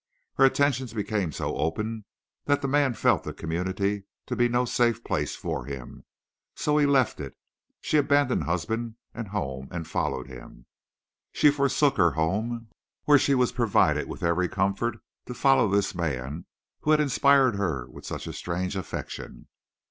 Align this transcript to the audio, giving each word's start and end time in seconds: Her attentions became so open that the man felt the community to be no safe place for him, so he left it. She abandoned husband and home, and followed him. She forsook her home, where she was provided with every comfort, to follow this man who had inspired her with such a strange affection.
Her 0.33 0.45
attentions 0.45 0.95
became 0.95 1.31
so 1.31 1.55
open 1.57 2.05
that 2.45 2.63
the 2.63 2.67
man 2.67 2.95
felt 2.95 3.23
the 3.23 3.33
community 3.35 4.05
to 4.25 4.35
be 4.35 4.47
no 4.49 4.65
safe 4.65 5.03
place 5.03 5.35
for 5.35 5.65
him, 5.65 6.05
so 6.55 6.79
he 6.79 6.87
left 6.87 7.19
it. 7.19 7.37
She 7.81 7.97
abandoned 7.97 8.45
husband 8.45 8.95
and 9.13 9.27
home, 9.27 9.67
and 9.69 9.87
followed 9.87 10.25
him. 10.25 10.65
She 11.33 11.51
forsook 11.51 11.97
her 11.97 12.13
home, 12.13 12.69
where 13.03 13.19
she 13.19 13.35
was 13.35 13.51
provided 13.51 14.07
with 14.07 14.23
every 14.23 14.49
comfort, 14.49 14.97
to 15.27 15.35
follow 15.35 15.69
this 15.69 15.93
man 15.93 16.47
who 16.79 16.89
had 16.89 16.99
inspired 16.99 17.53
her 17.57 17.85
with 17.87 18.03
such 18.03 18.25
a 18.25 18.33
strange 18.33 18.75
affection. 18.75 19.49